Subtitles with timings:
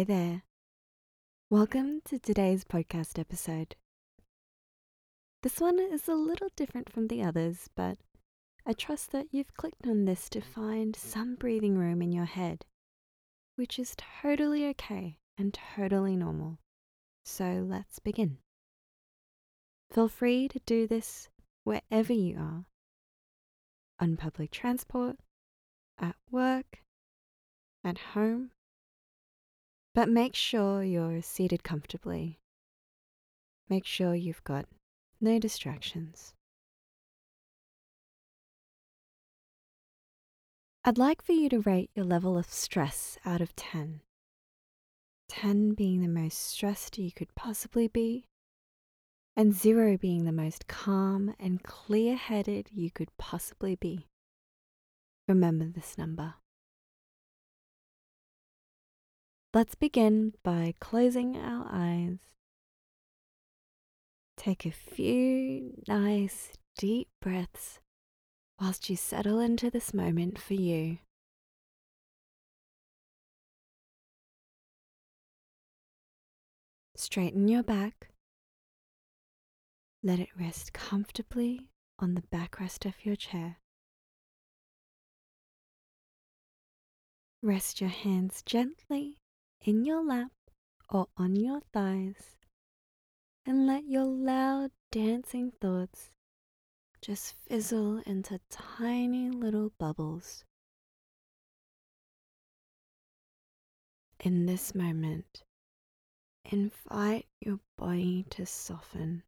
[0.00, 0.44] Hi there.
[1.50, 3.76] Welcome to today's podcast episode.
[5.42, 7.98] This one is a little different from the others, but
[8.66, 12.64] I trust that you've clicked on this to find some breathing room in your head,
[13.56, 16.60] which is totally okay and totally normal.
[17.26, 18.38] So let's begin.
[19.92, 21.28] Feel free to do this
[21.64, 22.64] wherever you are
[23.98, 25.16] on public transport,
[25.98, 26.78] at work,
[27.84, 28.52] at home,
[29.94, 32.38] but make sure you're seated comfortably.
[33.68, 34.66] Make sure you've got
[35.20, 36.34] no distractions.
[40.84, 44.00] I'd like for you to rate your level of stress out of 10.
[45.28, 48.26] 10 being the most stressed you could possibly be,
[49.36, 54.06] and 0 being the most calm and clear headed you could possibly be.
[55.28, 56.34] Remember this number.
[59.52, 62.18] Let's begin by closing our eyes.
[64.36, 67.80] Take a few nice deep breaths
[68.60, 70.98] whilst you settle into this moment for you.
[76.94, 78.10] Straighten your back.
[80.00, 81.66] Let it rest comfortably
[81.98, 83.58] on the backrest of your chair.
[87.42, 89.19] Rest your hands gently
[89.62, 90.32] in your lap
[90.88, 92.36] or on your thighs
[93.44, 96.10] and let your loud dancing thoughts
[97.02, 100.44] just fizzle into tiny little bubbles.
[104.22, 105.44] In this moment,
[106.44, 109.22] invite your body to soften.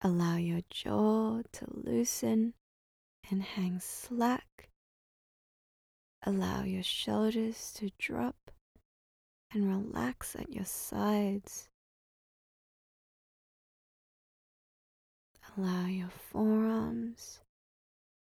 [0.00, 2.54] Allow your jaw to loosen
[3.30, 4.71] and hang slack
[6.24, 8.52] Allow your shoulders to drop
[9.52, 11.68] and relax at your sides.
[15.56, 17.40] Allow your forearms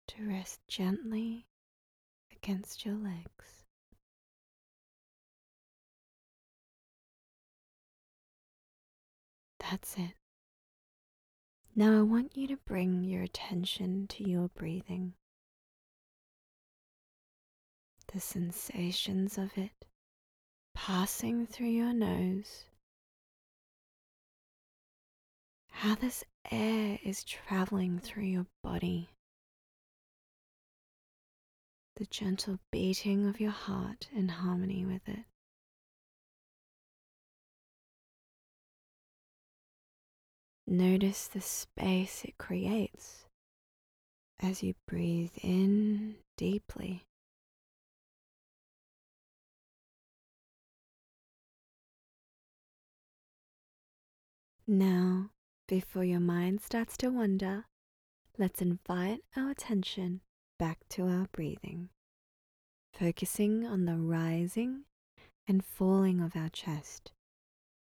[0.06, 1.46] to rest gently
[2.32, 3.64] against your legs.
[9.58, 10.14] That's it.
[11.76, 15.14] Now I want you to bring your attention to your breathing
[18.12, 19.86] the sensations of it
[20.74, 22.64] passing through your nose,
[25.70, 29.10] how this air is traveling through your body,
[31.96, 35.24] the gentle beating of your heart in harmony with it.
[40.66, 43.26] Notice the space it creates
[44.40, 47.04] as you breathe in deeply
[54.72, 55.30] Now,
[55.66, 57.64] before your mind starts to wander,
[58.38, 60.20] let's invite our attention
[60.60, 61.88] back to our breathing,
[62.94, 64.82] focusing on the rising
[65.48, 67.10] and falling of our chest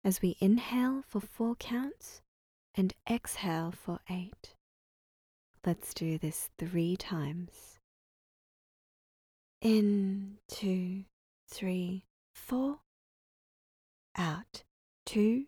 [0.04, 2.24] as we inhale for four counts
[2.74, 4.56] and exhale for eight.
[5.64, 7.78] Let's do this three times.
[9.62, 11.04] In, two,
[11.48, 12.80] three, four.
[14.18, 14.64] Out,
[15.06, 15.46] two,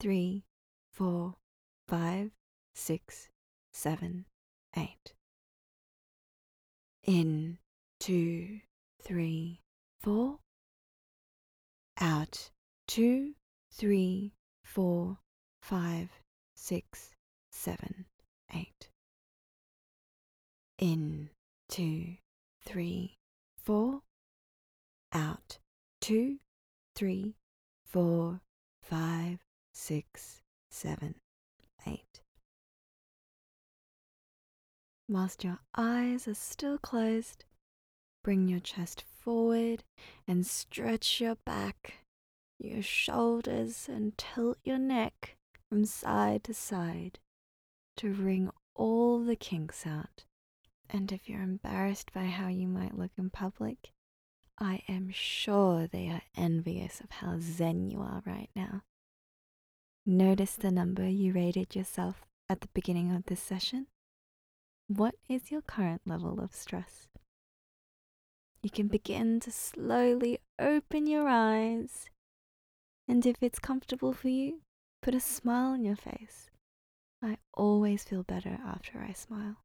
[0.00, 0.44] three,
[0.92, 1.34] four,
[1.88, 2.30] five,
[2.74, 3.28] six,
[3.72, 4.26] seven,
[4.76, 5.14] eight.
[7.04, 7.58] In,
[7.98, 8.60] two,
[9.02, 9.60] three,
[10.00, 10.38] four.
[12.00, 12.50] Out,
[12.86, 13.32] two,
[13.72, 15.18] three, four,
[15.62, 16.10] five,
[16.54, 17.14] six,
[17.50, 18.04] seven,
[18.54, 18.90] eight.
[20.78, 21.30] In,
[21.68, 22.16] two,
[22.64, 23.16] three,
[23.56, 24.00] four.
[25.12, 25.58] Out,
[26.00, 26.38] two,
[26.94, 27.36] three,
[27.84, 28.40] four,
[28.82, 29.38] five,
[29.72, 30.41] six,
[30.72, 31.14] seven,
[31.86, 32.20] eight.
[35.08, 37.44] Whilst your eyes are still closed,
[38.24, 39.84] bring your chest forward
[40.26, 41.94] and stretch your back,
[42.58, 45.36] your shoulders, and tilt your neck
[45.68, 47.18] from side to side
[47.96, 50.24] to wring all the kinks out.
[50.88, 53.92] And if you're embarrassed by how you might look in public,
[54.58, 58.82] I am sure they are envious of how zen you are right now.
[60.04, 63.86] Notice the number you rated yourself at the beginning of this session.
[64.88, 67.06] What is your current level of stress?
[68.64, 72.06] You can begin to slowly open your eyes,
[73.06, 74.62] and if it's comfortable for you,
[75.02, 76.50] put a smile on your face.
[77.22, 79.62] I always feel better after I smile.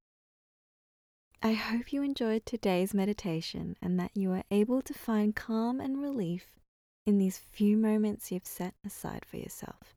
[1.41, 5.99] I hope you enjoyed today's meditation and that you are able to find calm and
[5.99, 6.59] relief
[7.07, 9.96] in these few moments you've set aside for yourself.